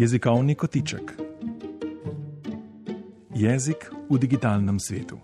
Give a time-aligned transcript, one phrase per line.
[0.00, 1.12] Jezikovni kotiček.
[3.34, 5.18] Jezik v digitalnem svetu.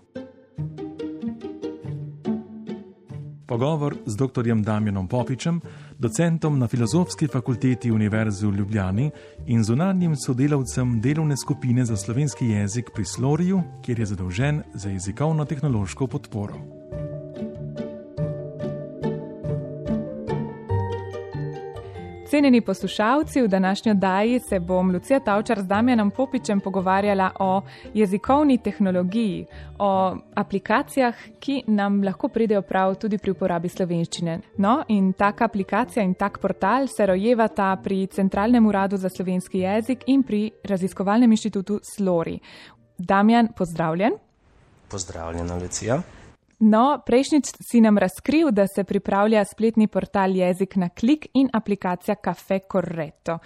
[3.47, 4.45] Pogovor z dr.
[4.61, 5.61] Damjanom Popičem,
[5.97, 9.11] docentom na Filozofski fakulteti Univerze v Ljubljani
[9.47, 16.07] in zunanjim sodelavcem delovne skupine za slovenski jezik pri Sloriju, kjer je zadolžen za jezikovno-tehnološko
[16.07, 16.76] podporo.
[22.37, 27.61] Cenjeni poslušalci, v današnji oddaji se bom Lucija Tavčar z Damjanom Popičem pogovarjala o
[27.93, 29.45] jezikovni tehnologiji,
[29.79, 34.39] o aplikacijah, ki nam lahko pridejo prav tudi pri uporabi slovenščine.
[34.57, 40.03] No, in taka aplikacija in tak portal se rojevata pri Centralnem uradu za slovenski jezik
[40.07, 42.39] in pri raziskovalnem inštitutu Slori.
[42.97, 44.13] Damjan, pozdravljen.
[44.89, 46.01] Pozdravljena, Lucija.
[46.59, 52.15] No, prejšnjič si nam razkril, da se pripravlja spletni portal Jezik na klik in aplikacija
[52.25, 53.37] Cafe Corretto.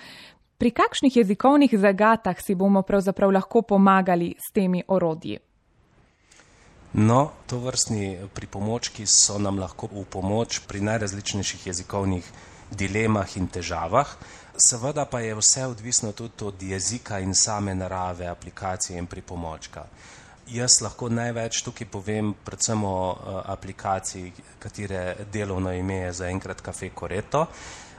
[0.58, 5.40] Pri kakšnih jezikovnih zagatah si bomo pravzaprav lahko pomagali s temi orodji?
[6.94, 12.32] No, to vrstni pripomočki so nam lahko v pomoč pri najrazličnejših jezikovnih
[12.72, 14.08] dilemah in težavah.
[14.56, 19.86] Seveda pa je vse odvisno tudi od jezika in same narave aplikacije in pripomočka.
[20.52, 26.90] Jaz lahko največ tukaj povem, predvsem o uh, aplikaciji, katere delovno ime je zaenkrat Cafe
[27.00, 27.46] Coreto.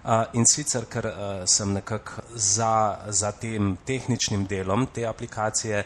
[0.04, 1.14] Uh, in sicer, ker uh,
[1.48, 5.84] sem nekako za, za tem tehničnim delom te aplikacije,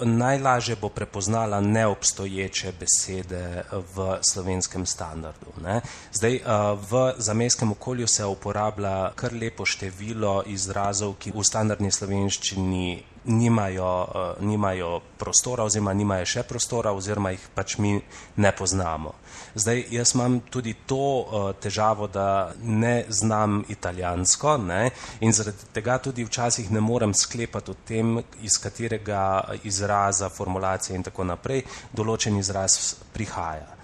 [0.00, 5.52] najlažje bo prepoznala neobstoječe besede v slovenskem standardu.
[5.60, 5.80] Ne.
[6.12, 13.02] Zdaj, uh, v zamejskem okolju se uporablja kar lepo število izrazov, ki v standardni slovenščini
[13.28, 17.94] nimajo, uh, nimajo prostora oziroma nimajo še prostora oziroma jih pač mi
[18.36, 19.14] ne poznamo.
[19.54, 24.90] Zdaj, jaz imam tudi to uh, težavo, da ne znam italijansko ne?
[25.20, 31.02] in zaradi tega tudi včasih ne morem sklepati o tem, iz katerega izraza, formulacije in
[31.02, 33.77] tako naprej določen izraz prihaja.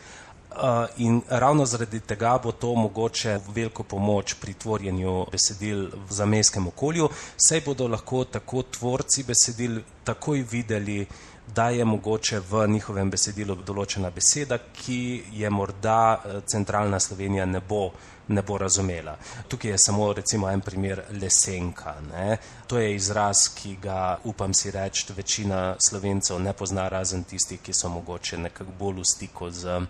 [0.54, 6.66] Uh, in ravno zaradi tega bo to mogoče veliko pomoč pri tvorjenju besedil v zamejskem
[6.70, 11.06] okolju, saj bodo lahko tako tvorci besedil takoj videli,
[11.54, 17.60] da je mogoče v njihovem besedilu določena beseda, ki je morda uh, centralna Slovenija ne
[17.60, 17.90] bo,
[18.28, 19.16] ne bo razumela.
[19.48, 21.96] Tukaj je samo recimo en primer lesenka.
[22.12, 22.38] Ne?
[22.70, 27.74] To je izraz, ki ga upam si reči, večina slovencev ne pozna, razen tistih, ki
[27.74, 29.82] so mogoče nekako bolj v stiku z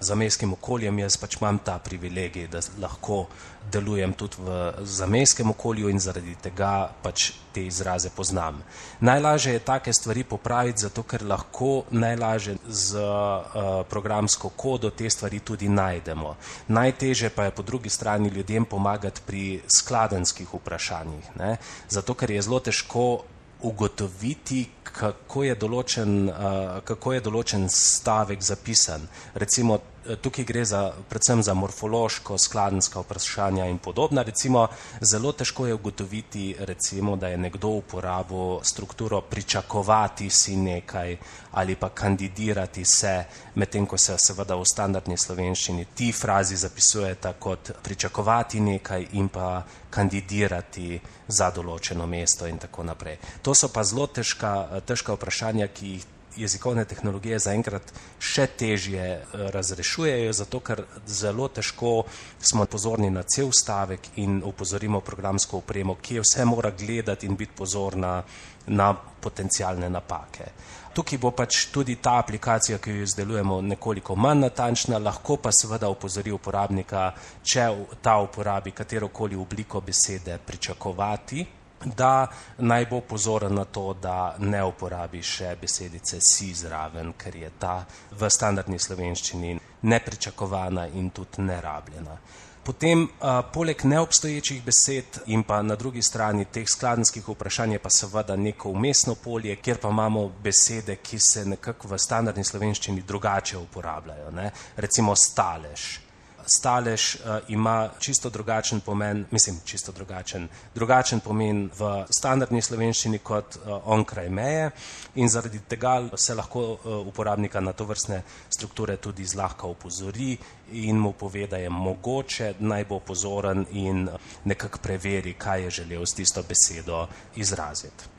[0.00, 3.26] zamejskim okoljem, jaz pač imam ta privilegij, da lahko
[3.72, 8.60] delujem tudi v zamejskem okolju in zaradi tega pač te izraze poznam.
[9.00, 15.40] Najlažje je take stvari popraviti, zato ker lahko najlažje z uh, programsko kodo te stvari
[15.40, 16.36] tudi najdemo.
[16.68, 21.56] Najteže pa je po drugi strani ljudem pomagati pri skladenskih vprašanjih, ne?
[21.88, 23.24] zato ker je zelo težko
[23.62, 29.04] ugotoviti, kako je določen, uh, kako je določen stavek zapisan.
[29.34, 29.80] Recimo,
[30.22, 34.22] tukaj gre za, predvsem za morfološko, skladenska vprašanja in podobna.
[34.22, 34.68] Recimo,
[35.00, 41.16] zelo težko je ugotoviti, recimo, da je nekdo uporabil strukturo pričakovati si nekaj
[41.56, 43.24] ali pa kandidirati se,
[43.54, 49.62] medtem ko se seveda v standardni slovenščini ti frazi zapisujeta kot pričakovati nekaj in pa
[49.90, 53.16] kandidirati za določeno mesto in tako naprej.
[53.42, 56.04] To so pa zelo težka, težka vprašanja, ki jih
[56.36, 62.04] jezikovne tehnologije zaenkrat še težje eh, razrešujejo, zato ker zelo težko
[62.38, 67.36] smo pozorni na cel stavek in upozorimo programsko upremo, ki je vse mora gledati in
[67.36, 68.22] biti pozorna
[68.66, 70.50] na potencijalne napake.
[70.96, 75.90] Tukaj bo pač tudi ta aplikacija, ki jo izdelujemo, nekoliko manj natančna, lahko pa seveda
[75.92, 77.10] upozori uporabnika,
[77.44, 77.66] če
[78.02, 81.44] ta uporabi katerokoli obliko besede pričakovati,
[81.84, 82.26] da
[82.58, 87.84] naj bo pozoren na to, da ne uporabi še besedice si zraven, ker je ta
[88.10, 92.18] v standardni slovenščini nepričakovana in tudi nerabljena.
[92.66, 97.90] Potem, a, poleg neobstoječih besed in pa na drugi strani teh skladenskih vprašanj je pa
[97.90, 103.58] seveda neko umestno polje, kjer pa imamo besede, ki se nekako v standardni slovenščini drugače
[103.58, 104.30] uporabljajo.
[104.30, 104.50] Ne?
[104.76, 106.05] Recimo stalež
[106.46, 113.56] stalež uh, ima čisto drugačen pomen, mislim, čisto drugačen, drugačen pomen v standardni slovenščini kot
[113.56, 114.70] uh, onkraj meje
[115.14, 120.36] in zaradi tega se lahko uh, uporabnika na to vrstne strukture tudi zlahka upozori
[120.72, 124.08] in mu pove, da je mogoče naj bo pozoren in
[124.44, 127.06] nekako preveri, kaj je želel s tisto besedo
[127.36, 128.16] izraziti.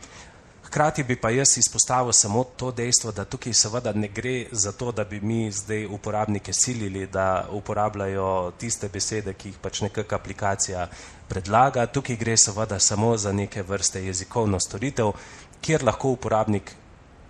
[0.78, 4.92] Hkrati bi pa jaz izpostavil samo to dejstvo, da tukaj seveda ne gre za to,
[4.92, 10.84] da bi mi zdaj uporabnike silili, da uporabljajo tiste besede, ki jih pač nekakšna aplikacija
[11.28, 11.88] predlaga.
[11.88, 15.16] Tukaj gre seveda samo za neke vrste jezikovno storitev,
[15.62, 16.70] kjer lahko uporabnik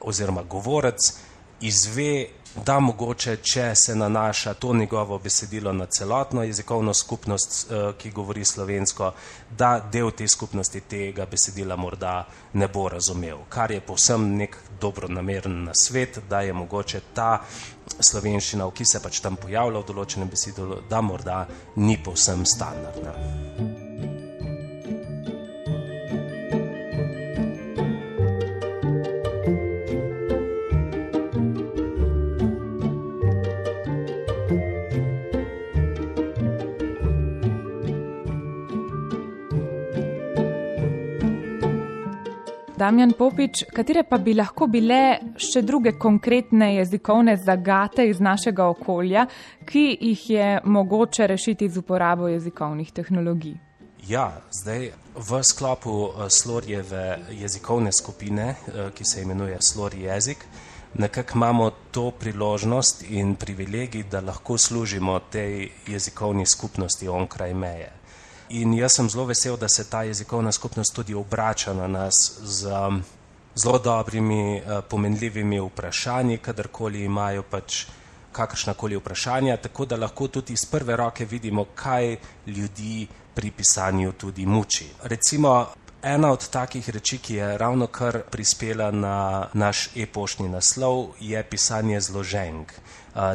[0.01, 1.07] oziroma govorec
[1.61, 2.27] izve
[2.65, 8.45] da mogoče, če se nanaša to njegovo besedilo na celotno jezikovno skupnost, eh, ki govori
[8.45, 9.11] slovensko,
[9.57, 13.37] da del te skupnosti tega besedila morda ne bo razumel.
[13.49, 17.41] Kar je povsem nek dobro nameren na svet, da je mogoče ta
[17.99, 24.16] slovenščina, ki se pač tam pojavlja v določenem besedilu, da morda ni povsem standardna.
[42.87, 44.97] Damjan Popič, katere pa bi lahko bile
[45.43, 49.25] še druge konkretne jezikovne zagate iz našega okolja,
[49.67, 53.57] ki jih je mogoče rešiti z uporabo jezikovnih tehnologij?
[54.07, 54.87] Ja, zdaj
[55.19, 57.03] v sklopu eh, Slorjeve
[57.41, 60.47] jezikovne skupine, eh, ki se imenuje Slorji jezik,
[60.95, 67.96] nekako imamo to priložnost in privilegij, da lahko služimo tej jezikovni skupnosti onkraj meje.
[68.49, 72.71] In jaz sem zelo vesel, da se ta jezikovna skupnost tudi obrača na nas z
[72.71, 73.03] um,
[73.55, 77.85] zelo dobrimi, uh, pomenljivimi vprašanji, kadarkoli imajo pač
[78.31, 82.15] kakršnakoli vprašanja, tako da lahko tudi iz prve roke vidimo, kaj
[82.47, 84.87] ljudi pri pisanju tudi muči.
[85.03, 85.67] Recimo,
[86.01, 92.01] ena od takih reči, ki je ravno kar prispela na naš e-poštni naslov, je pisanje
[92.01, 92.73] zloženk.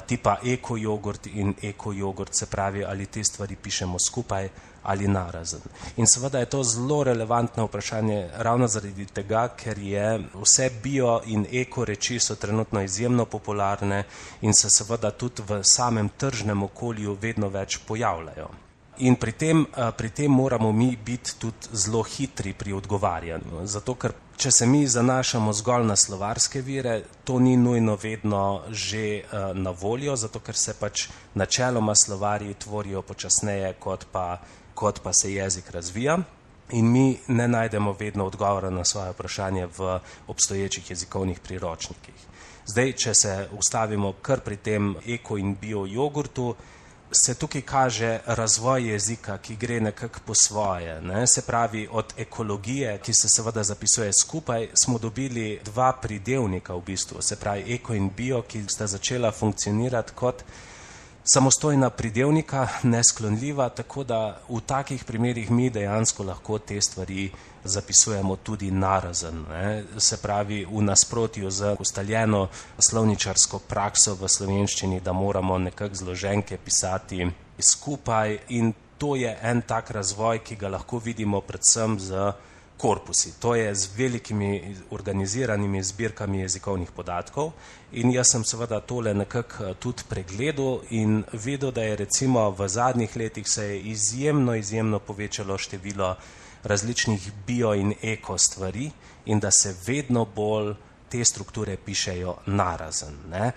[0.06, 4.48] Tipa eko jogurt in eko jogurt, se pravi, ali te stvari pišemo skupaj
[4.82, 5.60] ali narazen.
[5.96, 11.46] In seveda je to zelo relevantno vprašanje ravno zaradi tega, ker je vse bio in
[11.52, 14.04] eko reči so trenutno izjemno popularne
[14.40, 18.50] in se seveda tudi v samem tržnem okolju vedno več pojavljajo.
[18.96, 23.64] In pri tem, eh, pri tem moramo mi biti tudi zelo hitri pri odgovarjanju.
[23.64, 29.22] Zato, ker če se mi zanašamo zgolj na slovarske vire, to ni nujno vedno že
[29.22, 34.40] uh, na voljo, zato ker se pač načeloma slovarji tvorijo počasneje kot pa
[34.74, 36.18] kot pa se jezik razvija.
[36.72, 42.14] In mi ne najdemo vedno odgovora na svoje vprašanje v obstoječih jezikovnih priročnikih.
[42.66, 46.54] Zdaj, če se ustavimo kar pri tem eko in bio jogurtu,
[47.12, 51.00] se tukaj kaže razvoj jezika, ki gre nekako po svoje.
[51.00, 51.26] Ne?
[51.26, 57.22] Se pravi, od ekologije, ki se seveda zapisuje skupaj, smo dobili dva pridevnika v bistvu,
[57.22, 60.44] se pravi eko in bio, ki sta začela funkcionirati kot
[61.24, 67.30] samostojna pridevnika, nesklonljiva, tako da v takih primerih mi dejansko lahko te stvari
[67.64, 69.44] zapisujemo tudi narazen.
[69.50, 69.84] Ne?
[69.98, 72.48] Se pravi, v nasprotju z ustaljeno
[72.78, 79.90] slovničarsko prakso v slovenščini, da moramo nekako zloženke pisati skupaj in to je en tak
[79.90, 82.32] razvoj, ki ga lahko vidimo predvsem z
[82.82, 87.52] korpusi, to je z velikimi organiziranimi zbirkami jezikovnih podatkov
[87.92, 92.68] in jaz sem seveda tole nekako eh, tudi pregledal in videl, da je recimo v
[92.68, 96.16] zadnjih letih se je izjemno, izjemno povečalo število
[96.62, 98.90] različnih bio in eko stvari
[99.26, 100.74] in da se vedno bolj
[101.08, 103.14] te strukture pišejo narazen.
[103.30, 103.52] Ne?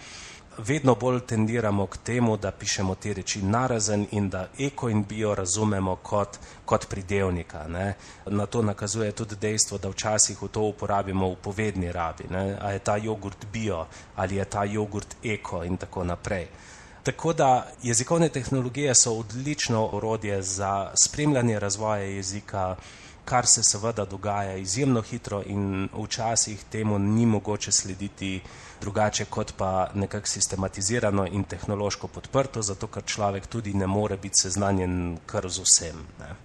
[0.57, 5.35] Vedno bolj tendiramo k temu, da pišemo te reči narazen in da eko in bio
[5.35, 7.67] razumemo kot, kot pridevnika.
[7.67, 7.93] Ne.
[8.25, 12.23] Na to nakazuje tudi dejstvo, da včasih v to uporabimo v povedni rabi.
[12.29, 12.57] Ne.
[12.61, 13.85] A je ta jogurt bio
[14.15, 16.47] ali je ta jogurt eko in tako naprej.
[17.03, 22.75] Tako da jezikovne tehnologije so odlično orodje za spremljanje razvoja jezika,
[23.25, 28.41] kar se seveda dogaja izjemno hitro in včasih temu ni mogoče slediti
[28.81, 34.41] drugače kot pa nekako sistematizirano in tehnološko podprto, zato ker človek tudi ne more biti
[34.41, 36.03] seznanjen kar z vsem.
[36.19, 36.35] Ne.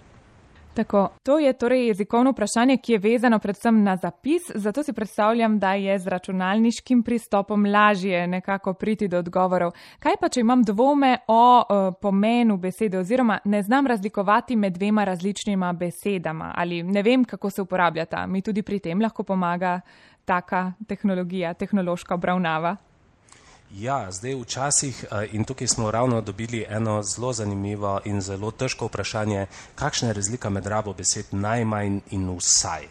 [0.73, 5.59] Tako, to je torej jezikovno vprašanje, ki je vezano predvsem na zapis, zato si predstavljam,
[5.59, 9.71] da je z računalniškim pristopom lažje nekako priti do odgovorov.
[9.99, 15.03] Kaj pa, če imam dvome o uh, pomenu besede oziroma ne znam razlikovati med dvema
[15.03, 19.81] različnima besedama ali ne vem, kako se uporabljata, mi tudi pri tem lahko pomaga
[20.25, 22.75] taka tehnologija, tehnološka obravnava?
[23.73, 28.85] Ja, zdaj včasih eh, in tukaj smo ravno dobili eno zelo zanimivo in zelo težko
[28.85, 32.87] vprašanje, kakšna je razlika med rabo besed najmanj in vsaj.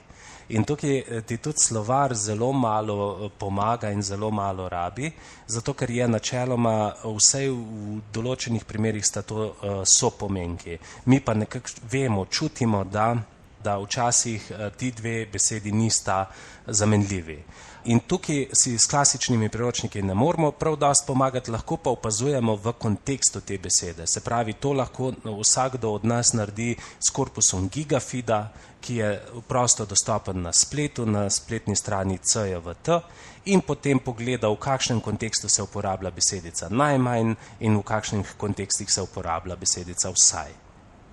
[0.49, 5.13] In tukaj eh, ti tudi slovar zelo malo eh, pomaga in zelo malo rabi,
[5.47, 9.53] zato ker je načeloma vse v določenih primerjih sta to
[9.85, 10.79] so pomenki.
[11.05, 13.17] Mi pa nekako vemo, čutimo, da
[13.65, 16.31] da včasih ti dve besedi nista
[16.67, 17.43] zamenljivi.
[17.85, 22.73] In tukaj si s klasičnimi priročniki ne moramo prav dosti pomagati, lahko pa opazujemo v
[22.73, 24.07] kontekstu te besede.
[24.07, 30.43] Se pravi, to lahko vsakdo od nas naredi s korpusom Gigafida, ki je prosto dostopen
[30.43, 33.01] na spletu, na spletni strani CJVT
[33.45, 39.03] in potem pogleda, v kakšnem kontekstu se uporablja besedica najmanj in v kakšnih kontekstih se
[39.03, 40.53] uporablja besedica vsaj.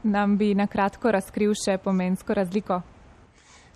[0.03, 2.81] Nam bi na kratko razkril še pomensko razliko?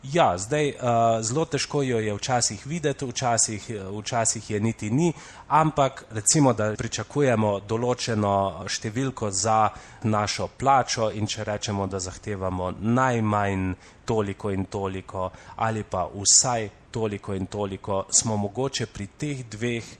[0.03, 5.13] Ja, zdaj uh, zelo težko jo je včasih videti, včasih, včasih je niti ni,
[5.47, 9.69] ampak recimo, da pričakujemo določeno številko za
[10.03, 17.37] našo plačo in če rečemo, da zahtevamo najmanj toliko in toliko ali pa vsaj toliko
[17.37, 19.93] in toliko, smo mogoče pri teh dveh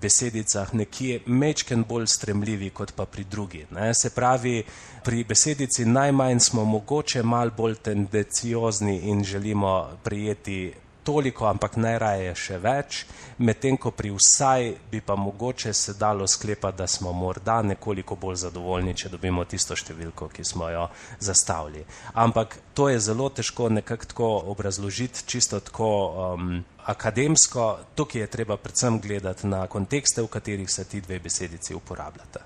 [0.00, 3.66] besedicah nekje mečken bolj stremljivi kot pa pri drugi.
[3.70, 3.94] Ne?
[3.94, 4.62] Se pravi,
[5.04, 10.72] pri besedici najmanj smo mogoče mal bolj tendenciozni in želimo prijeti
[11.06, 13.04] toliko, ampak najraje še več,
[13.38, 18.40] medtem ko pri vsaj bi pa mogoče se dalo sklepati, da smo morda nekoliko bolj
[18.46, 20.88] zadovoljni, če dobimo tisto številko, ki smo jo
[21.22, 21.84] zastavili.
[22.14, 28.56] Ampak to je zelo težko nekako tako obrazložiti, čisto tako um, akademsko, tukaj je treba
[28.56, 32.40] predvsem gledati na kontekste, v katerih se ti dve besedici uporabljata.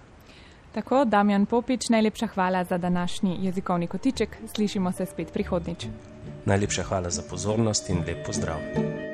[0.73, 4.37] Tako, Damjan Popič, najlepša hvala za današnji jezikovni kotiček.
[4.55, 5.87] Slišimo se spet prihodnič.
[6.45, 9.10] Najlepša hvala za pozornost in lep pozdrav.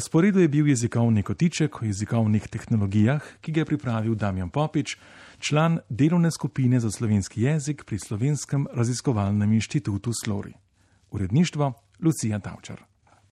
[0.00, 4.96] Na sporedu je bil jezikovni kotiček o jezikovnih tehnologijah, ki ga je pripravil Damjan Popič,
[5.38, 10.54] član delovne skupine za slovenski jezik pri Slovenskem raziskovalnem inštitutu Slori.
[11.10, 12.89] Uredništvo Lucija Tavčar.